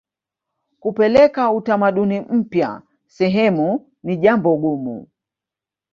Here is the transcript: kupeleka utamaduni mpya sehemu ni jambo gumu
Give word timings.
kupeleka 0.79 1.51
utamaduni 1.51 2.21
mpya 2.21 2.69
sehemu 3.15 3.67
ni 4.03 4.13
jambo 4.17 4.57
gumu 4.57 5.07